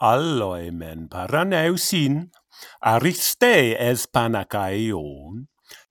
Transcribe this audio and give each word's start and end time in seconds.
alloimen 0.00 1.08
paraneusin, 1.12 2.30
ariste 2.80 3.76
es 3.76 4.06
panakaion, 4.08 5.44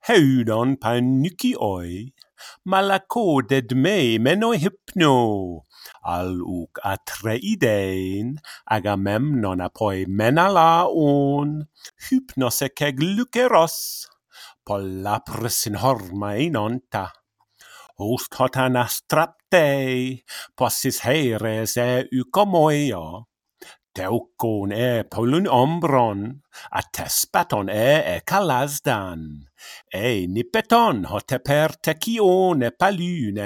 heudon 0.08 0.74
panukioi, 0.82 2.10
malako 2.66 3.42
dedme 3.46 4.18
menoi 4.18 4.58
hypno, 4.64 5.14
al 6.02 6.40
uc 6.42 6.82
atreidein, 6.82 8.34
agamemnon 8.66 9.62
apoi 9.62 10.04
menalaon, 10.08 11.60
hypnose 12.08 12.66
eceg 12.72 12.98
luceros, 12.98 13.78
pollapris 14.66 15.66
in 15.70 15.78
horma 15.78 16.34
inonta. 16.34 17.06
Host 18.00 18.34
hotan 18.40 18.78
astrapte, 18.80 20.24
possis 20.56 21.02
heires 21.04 21.76
e 21.76 22.08
ucomoio, 22.16 23.29
Teucon 24.00 24.72
e 24.72 25.04
polun 25.12 25.44
ombron, 25.44 26.20
a 26.72 26.80
tespaton 26.80 27.68
e 27.68 28.00
e 28.14 28.20
calasdan, 28.24 29.44
e 29.92 30.24
nipeton 30.24 31.04
hote 31.10 31.38
per 31.44 31.76
tecion 31.84 32.62
e 32.64 32.70
palun. 32.72 33.36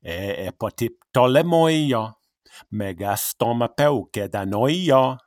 E 0.00 0.20
e 0.46 0.48
potip 0.56 1.04
tolemoio, 1.12 2.04
megastoma 2.70 3.68
peuce 3.76 4.28
da 4.32 4.46
noio, 4.46 5.18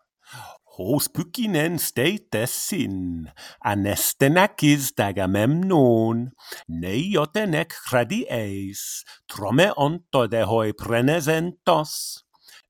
hos 0.73 1.05
pukinen 1.13 1.77
states 1.77 2.49
sin, 2.49 3.29
anestenakis 3.61 4.95
dagamemnon, 4.97 6.31
neiotenec 6.65 7.77
cradies, 7.85 9.05
trome 9.29 9.69
onto 9.77 10.25
de 10.25 10.41
hoi 10.49 10.73
prenesentos, 10.73 12.25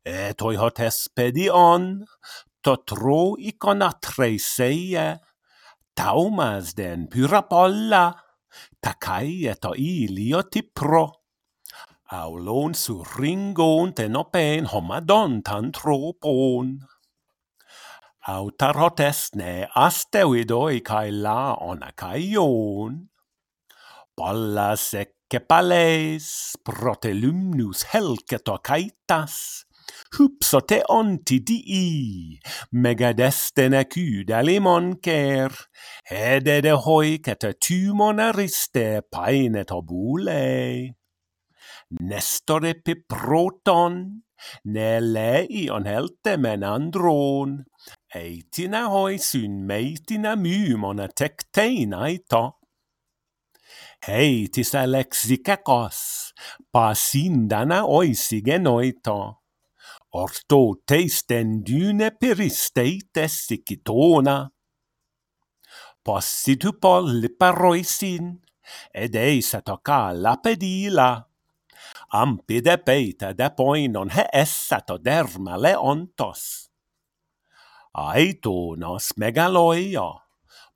etoihat 0.05 0.79
espedion, 0.79 2.05
totro 2.61 3.37
taumas 5.95 6.73
den 6.75 7.07
pyrapolla, 7.07 8.13
takai 8.81 9.47
eto 9.51 9.73
iliotipro. 9.77 11.05
Aulon 12.11 12.73
su 12.75 13.03
ringon 13.15 13.93
tenopen 13.95 14.65
homadon 14.67 15.41
tantropon. 15.47 16.73
Autar 18.27 18.77
hotesne 18.77 19.67
asteuidoi 19.75 20.81
kai 20.83 21.09
la 21.11 21.55
onakaion. 21.55 22.97
Pallas 24.17 24.91
ecce 24.93 25.39
pales, 25.39 26.27
protelumnus 26.67 27.85
helceto 27.93 28.57
caitas, 28.59 29.65
Hupsote 30.17 30.81
ontidii, 30.89 32.39
megadestene 32.71 33.85
kydelimonker, 33.87 35.55
hedede 36.11 36.73
riste 36.75 37.53
tymonariste 37.59 39.01
painetobule. 39.11 40.95
Nestore 42.01 42.73
piproton, 42.85 44.21
ne 44.65 44.99
leion 45.01 45.85
helte 45.85 46.37
men 46.37 46.63
andron, 46.63 47.59
eitina 48.15 48.87
hoi 48.89 49.17
syn 49.19 49.61
meitina 49.67 50.35
mymona 50.35 51.07
tekteinaita. 51.07 52.47
Heitis 54.07 54.73
alexikakos, 54.75 55.99
pasindana 56.73 57.83
oisigenoita 57.85 59.40
alexicacos, 60.13 60.19
pa 60.19 60.27
sindana 60.27 60.71
oisige 60.71 60.81
noito 60.81 60.81
orto 60.81 60.81
teisten 60.85 61.63
dyne 61.63 62.11
peristeites 62.11 63.47
sicitona. 63.47 64.51
Possitu 66.03 66.73
pol 66.81 67.21
liparoisin, 67.21 68.41
ed 68.93 69.15
eis 69.15 69.53
atoca 69.55 70.11
lapedila. 70.13 71.27
Ampide 72.13 72.77
peita 72.77 73.33
de 73.33 73.49
poinon 73.55 74.09
he 74.09 74.25
essato 74.33 74.97
derma 74.97 75.57
leontos. 75.57 76.69
Aitonos 77.93 79.13
megaloia, 79.17 80.09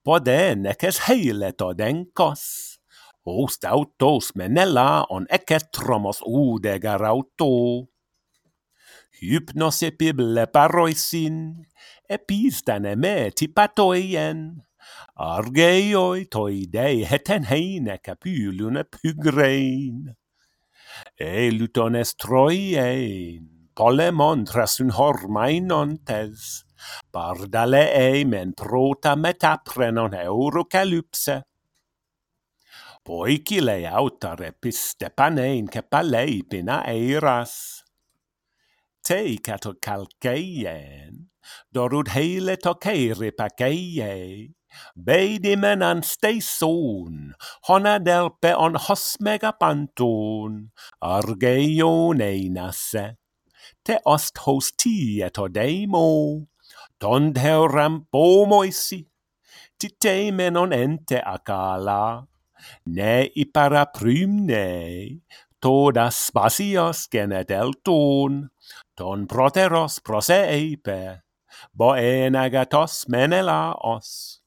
pode 0.03 0.55
neces 0.55 0.99
heileto 1.09 1.73
denkos. 1.73 2.79
Ost 3.25 3.65
autos 3.65 4.35
menela 4.35 5.05
on 5.09 5.25
eketromos 5.29 6.21
ude 6.21 6.77
garauto 6.79 7.89
hypnos 9.29 9.81
epible 9.83 10.45
paroisin, 10.53 11.65
epistan 12.09 12.87
me 12.99 13.31
tipatoien, 13.35 14.45
argeioi 15.15 16.25
toidei 16.31 17.05
heten 17.09 17.47
heine 17.49 17.97
capulune 18.03 18.83
pygrein. 18.83 20.15
Eluton 21.19 21.95
estroiein, 21.95 23.49
polemon 23.75 24.45
trasun 24.45 24.91
hormain 24.95 25.71
ontes, 25.71 26.65
bardale 27.11 27.83
eimen 27.95 28.53
prota 28.55 29.15
metaprenon 29.15 30.13
eurocalypse. 30.13 31.41
Poicile 33.05 33.83
autar 33.85 34.41
epistepanein 34.41 35.67
cepalei 35.69 36.41
pina 36.49 36.81
eiras, 36.89 37.84
te 39.05 39.37
cato 39.37 39.75
calceien, 39.79 41.27
dorud 41.71 42.09
hele 42.15 42.57
tokeire 42.57 43.29
paceie, 43.37 44.55
Beidimen 44.95 45.83
an 45.85 46.01
steison, 46.03 47.33
hona 47.69 47.93
delpe 48.01 48.51
on 48.57 48.75
hos 48.75 49.05
megapanton, 49.23 50.57
argeion 50.99 52.19
einasse, 52.25 53.05
te 53.85 53.99
ost 54.03 54.41
hostie 54.47 55.29
to 55.37 55.47
deimo, 55.53 56.07
tond 56.99 57.37
heuram 57.39 58.01
pomoisi, 58.11 59.05
tite 59.79 60.17
menon 60.35 60.73
ente 60.75 61.21
acala, 61.21 62.25
ne 62.85 63.29
ipara 63.37 63.85
prymne, 63.95 65.21
todas 65.65 66.29
basios 66.29 67.07
gene 67.09 67.43
ton, 67.81 68.51
proteros 69.25 69.97
proseipe, 69.99 71.23
boen 71.73 72.35
menela 72.37 73.07
menelaos. 73.09 74.43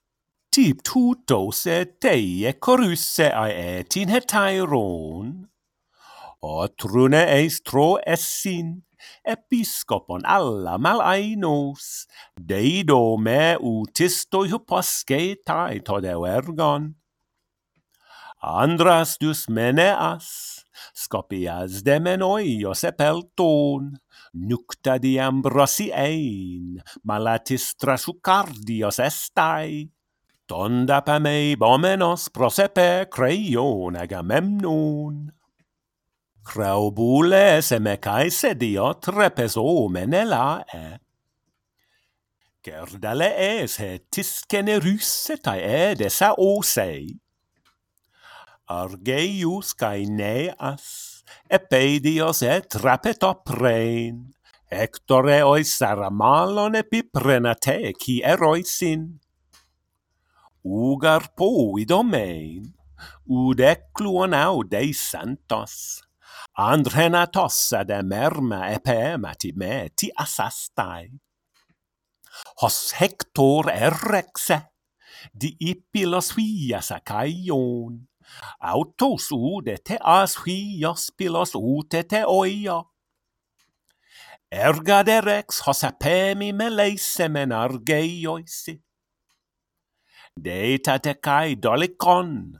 Tip 0.52 0.84
tutos 0.86 1.66
et 1.66 1.98
teie 1.98 2.52
corusse 2.62 3.26
aet 3.34 3.96
in 3.98 4.12
hetairon. 4.14 5.32
O 6.40 6.68
trune 6.68 7.24
eis 7.34 7.58
tro 7.66 7.98
essin, 8.06 8.84
episcopon 9.26 10.22
alla 10.22 10.78
malainos, 10.78 12.06
deido 12.38 13.18
me 13.18 13.56
utistoi 13.58 14.52
hyposcetai 14.54 15.82
todeu 15.82 16.30
ergon. 16.30 16.92
Andras 18.38 19.18
dus 19.18 19.48
meneas, 19.50 20.57
scopias 20.94 21.82
de 21.84 21.98
menoios 22.00 22.84
epelton, 22.84 23.92
nucta 24.34 24.98
di 24.98 25.18
ambrosi 25.18 25.90
ein, 25.92 26.78
malatis 27.04 27.74
trasucardios 27.76 28.98
estai, 28.98 29.88
tonda 30.48 31.02
pa 31.04 31.18
mei 31.18 31.56
bomenos 31.56 32.28
prosepe 32.30 33.08
creion 33.10 33.96
agamemnon. 33.96 35.28
Craubule 36.48 37.60
se 37.60 37.78
me 37.78 37.98
caise 38.00 38.54
diot 38.56 39.10
repes 39.12 39.58
omenela 39.60 40.64
e. 40.72 40.96
Gerdale 42.64 43.28
es 43.36 43.76
he 43.80 43.98
tiscene 44.10 44.78
russetai 44.80 45.60
edesa 45.60 46.32
osei. 46.40 47.12
Argeius 48.68 49.72
cae 49.72 50.04
neas, 50.04 51.24
epeidios 51.48 52.42
et 52.42 52.74
rapetoprein, 52.82 54.26
Hectore 54.68 55.38
ois 55.48 55.70
saramalon 55.72 56.76
epi 56.76 57.00
qui 57.96 58.20
eroisin. 58.22 59.18
Ugar 60.62 61.32
poidomein, 61.34 62.74
ud 63.24 63.60
ecluon 63.60 64.34
audeis 64.34 65.00
santos, 65.00 66.02
Andrenatos 66.58 67.72
ad 67.72 67.88
emerma 67.88 68.68
epemati 68.74 69.52
meti 69.56 70.10
asastai. 70.12 71.08
Hos 72.60 72.92
Hector 72.98 73.70
errexe, 73.70 74.60
di 75.32 75.56
ipilos 75.58 76.34
vias 76.36 76.90
acaion, 76.90 78.07
autos 78.60 79.28
ude 79.32 79.78
teas 79.78 80.36
hios 80.44 81.10
pilos 81.16 81.52
ute 81.54 82.04
teoia. 82.04 82.82
Erga 84.50 85.02
de 85.04 85.20
rex 85.20 85.60
hos 85.66 85.84
apemi 85.84 86.52
meleisemen 86.52 87.52
argeioisi. 87.52 88.78
Deita 90.38 90.98
tecai 91.04 91.56
dolicon, 91.60 92.56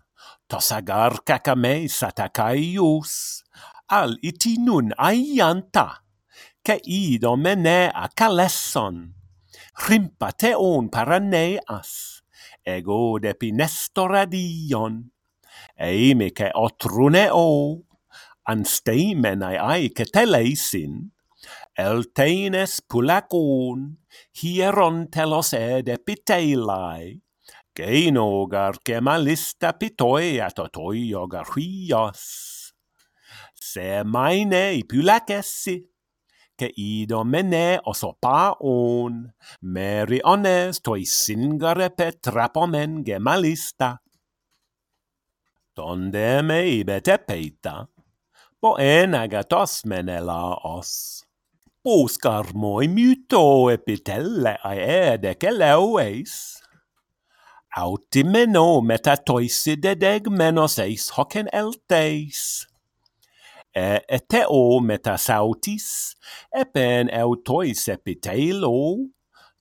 tos 0.49 0.73
agar 0.73 1.23
cacameis 1.25 2.03
atacaius, 2.03 3.45
al 3.89 4.19
itinun 4.21 4.93
aianta, 4.99 6.03
che 6.63 6.81
ido 6.85 7.37
mene 7.37 7.89
a 7.95 8.09
calesson. 8.09 9.15
Rimpa 9.87 10.33
teon 10.33 10.91
paraneas, 10.91 12.23
ego 12.67 13.19
depi 13.23 13.53
nestoradion 13.53 15.07
eimi 15.77 16.31
che 16.33 16.51
otruneo, 16.55 17.85
ansteimenai 18.49 19.57
aike 19.57 20.05
el 21.79 22.09
teines 22.15 22.81
pulakon, 22.91 23.99
hieron 24.35 25.07
telos 25.11 25.53
ed 25.55 25.89
epiteilai, 25.89 27.21
geinogar 27.77 28.81
gemalista 28.85 29.73
pitoia 29.79 30.51
totoiogar 30.51 31.47
huios. 31.55 32.25
Se 33.55 34.03
maine 34.03 34.81
pulacessi 34.89 35.79
ke 36.59 36.73
ido 36.75 37.23
mene 37.23 37.79
ones 40.27 40.81
toi 40.83 41.05
singare 41.07 41.91
pe 41.95 42.11
trapomen 42.19 43.05
gemalista. 43.07 43.99
Tondeme 45.79 46.67
ibete 46.67 47.19
peita, 47.23 47.87
os. 48.61 49.85
menelaos. 49.85 51.25
moi 52.53 52.89
myto 52.89 53.71
epitelle 53.71 54.59
aede 54.65 55.37
keleueis. 55.39 56.59
Autimeno 57.77 58.81
metatoiside 58.81 59.95
deg 59.95 60.27
menos 60.29 60.79
eis 60.79 61.13
hocen 61.15 61.47
elteis. 61.53 62.67
E 63.71 64.03
eteo 64.09 64.81
metasautis, 64.81 66.17
epen 66.51 67.07
eutois 67.15 67.87
epitelo, 67.87 69.07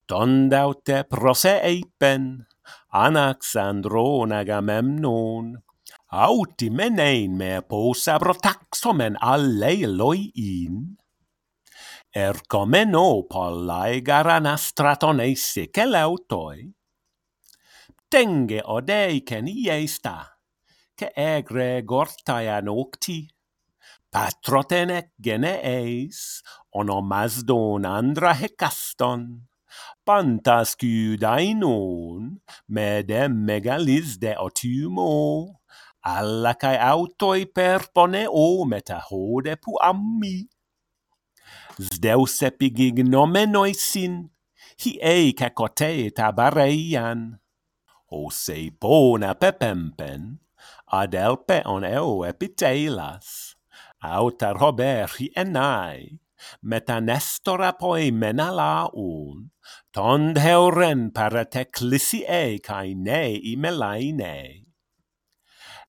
tondaute 0.07 1.03
prose 1.03 1.59
eipen, 1.61 2.47
anaxandron 2.89 4.33
agamemnon 4.33 5.66
auti 6.11 6.69
menein 6.69 7.35
me 7.37 7.61
pos 7.61 8.07
abrotaxomen 8.07 9.15
alleiloi 9.19 10.31
ercomeno 12.17 13.23
pollae 13.29 14.01
garanastraton 14.01 15.19
eisi 15.21 15.67
celautoi, 15.75 16.63
tenge 18.09 18.61
odei 18.65 19.21
cenie 19.27 19.87
sta, 19.87 20.25
che 20.97 21.11
egre 21.13 21.83
gortaian 21.83 22.67
octi, 22.67 23.19
patrotenec 24.09 25.11
gene 25.21 25.59
eis, 25.61 26.41
onomasdon 26.73 27.85
andra 27.85 28.33
hecaston, 28.33 29.27
pantas 30.05 30.73
cudainun, 30.79 32.39
medem 32.65 33.43
megalis 33.45 34.17
de 34.17 34.33
otumo, 34.41 35.61
alla 36.07 36.53
cae 36.55 36.79
autoi 36.79 37.45
per 37.51 37.91
hode 37.91 38.63
metahode 38.65 39.57
puammi. 39.59 40.47
zdeus 41.77 42.41
epigig 42.47 43.03
nomenoisin, 43.03 44.15
hiei 44.81 45.33
cacote 45.33 46.11
tabareian. 46.15 47.39
bona 48.81 49.33
pepempen, 49.35 50.39
adelpe 50.87 51.61
on 51.65 51.83
eo 51.83 52.23
epitelas, 52.23 53.55
autar 53.99 54.57
hober 54.63 55.11
meta 56.61 57.01
nestora 57.01 57.73
poi 57.73 58.11
menalaun, 58.11 59.51
tond 59.91 60.39
heuren 60.39 61.11
parateclisiei 61.11 62.59
cae 62.63 62.95
i 62.95 63.51
imelainei 63.51 64.66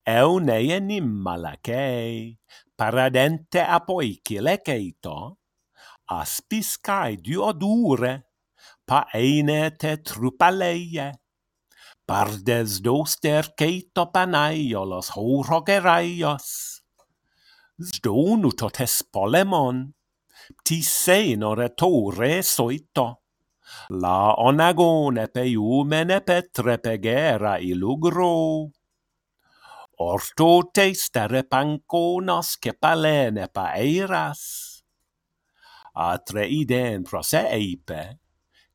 eu 0.09 0.39
neie 0.39 0.79
nim 0.81 1.05
malakei, 1.23 2.39
paradente 2.75 3.61
apoiki 3.61 4.39
lekeito, 4.41 5.37
aspis 6.09 6.77
cae 6.81 7.17
pa 8.89 9.05
paene 9.11 9.61
te 9.77 9.97
trupaleie, 10.01 11.11
pardes 12.07 12.81
doster 12.81 13.53
keito 13.55 14.09
panaiolos 14.11 15.11
horogeraios, 15.13 16.81
zdonuto 17.77 18.69
tes 18.69 19.03
polemon, 19.13 19.93
ptiseno 20.63 21.53
retore 21.53 22.41
soito, 22.41 23.07
la 24.01 24.33
onagone 24.41 25.27
peiumene 25.27 26.21
petre 26.25 26.79
pegera 26.79 27.59
ilugro, 27.59 28.71
Orto 30.01 30.69
te 30.71 30.93
stere 30.95 31.43
panconos 31.43 32.55
che 32.57 32.71
palene 32.71 33.49
paeiras. 33.51 34.81
Atre 35.93 36.45
iden 36.47 37.03
prose 37.03 37.41
eipe, 37.51 38.19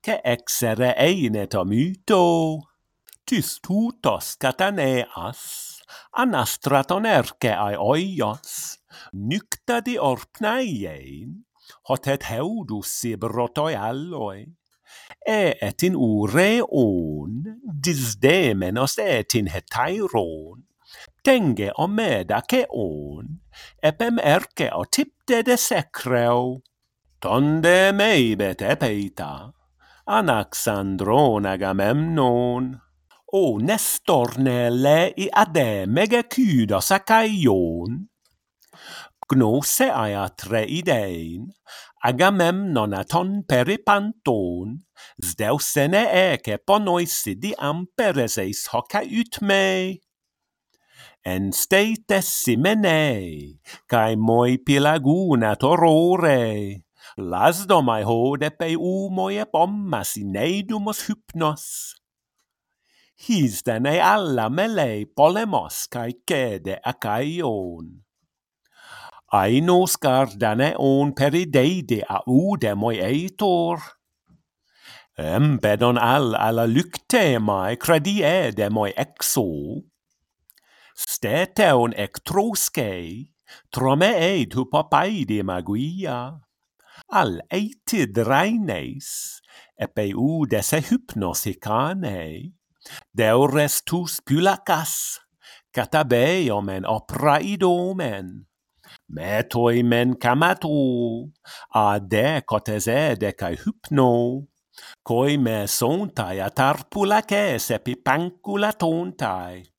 che 0.02 0.20
exere 0.22 0.92
eine 0.98 1.46
tomito, 1.46 2.60
tis 3.24 3.54
tutos 3.64 4.36
cataneas, 4.36 5.80
anastraton 6.12 7.08
erce 7.08 7.54
ai 7.56 7.74
oios, 7.74 8.76
nycta 9.16 9.80
di 9.80 9.96
orpnaiein, 9.96 11.40
hot 11.88 12.06
et 12.12 12.28
heudus 12.28 12.92
sib 13.00 13.24
brotoi 13.24 13.72
alloi, 13.72 14.44
e 15.24 15.56
et 15.56 15.88
in 15.88 15.96
ure 15.96 16.60
on, 16.68 17.40
disdemenos 17.64 18.98
et 19.00 19.40
in 19.40 19.48
hetairon, 19.48 20.68
Tenge 21.24 21.70
omeda 21.80 22.42
che 22.46 22.66
on, 22.70 23.40
epem 23.82 24.18
erce 24.18 24.70
o 24.72 24.84
tipte 24.84 25.42
de 25.42 25.56
secreo. 25.56 26.62
Tonde 27.20 27.92
meibet 27.96 28.60
epeita, 28.60 29.52
anaxandron 30.06 31.46
agamemnon. 31.48 32.74
O 33.32 33.58
nestornele 33.58 35.14
i 35.16 35.30
ademege 35.32 36.20
kydos 36.30 36.92
acaion. 36.94 38.04
Gnose 39.26 39.88
aia 39.88 40.28
tre 40.36 40.62
idein, 40.68 41.48
agamemnon 42.04 42.92
aton 42.94 43.40
peripanton, 43.48 44.76
sdeusene 45.18 46.04
eke 46.20 46.60
ponoisidi 46.60 47.54
ampereseis 47.58 48.66
hoca 48.70 49.00
ut 49.02 49.40
me 49.40 49.64
en 51.24 51.52
steites 51.52 52.28
simenei, 52.44 53.58
cae 53.88 54.16
moi 54.16 54.58
pilaguna 54.58 55.54
torore. 55.56 56.84
Lasdomai 57.16 58.02
hodepei 58.04 58.74
umoi 58.76 59.38
epommas 59.44 60.16
ineidumos 60.16 61.04
hypnos. 61.06 61.64
His 63.16 63.62
den 63.62 63.86
ei 63.86 64.00
alla 64.00 64.48
melei 64.50 65.06
polemos 65.06 65.86
cae 65.88 66.12
cede 66.28 66.80
acaion. 66.82 68.04
Ainos 69.34 69.96
gardaneon 69.98 71.14
perideide 71.14 72.02
a 72.08 72.20
aude 72.26 72.74
moi 72.74 72.98
eitor. 73.02 73.80
Empedon 75.18 75.98
al 75.98 76.34
alla 76.34 76.66
lykte 76.66 77.38
mai 77.38 77.76
crediede 77.76 78.68
moi 78.70 78.92
exo 78.96 79.46
στέτεων 80.94 81.92
εκτρούσκει, 81.94 83.34
τρομεεί 83.68 84.46
του 84.46 84.68
papaidi 84.72 85.42
maguia 85.44 86.40
Al 87.08 87.40
eitid 87.50 88.16
reines, 88.16 89.40
epeudes 89.76 90.48
desse 90.48 90.80
hypnos 90.80 91.44
hicanei, 91.46 92.54
deures 93.12 93.82
tus 93.84 94.20
pulacas, 94.24 95.20
catabeimen 95.70 96.86
opraidomen. 96.86 98.46
Metoi 99.08 99.82
men 99.82 100.16
camatu, 100.16 101.30
a 101.74 101.98
decotes 101.98 102.86
e 102.86 103.16
decae 103.20 103.56
hypno, 103.62 104.46
coi 105.02 105.36
me 105.36 105.66
sontai 105.66 106.40
atarpulaces 106.40 107.70
epipanculatontai 107.76 109.73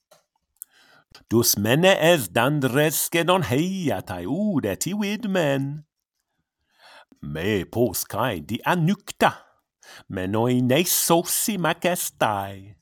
dus 1.27 1.55
mene 1.55 1.95
es 1.97 2.29
dandreskedon 2.29 3.43
hejatai 3.49 4.25
ude 4.25 4.75
ti 4.77 4.93
vid 4.93 5.29
men. 5.29 5.85
Me 7.19 7.65
cae 8.07 8.39
di 8.45 8.59
anukta, 8.63 9.31
menoi 10.07 10.61
ne 10.61 10.83
sosi 10.83 11.57
makestai. 11.57 12.74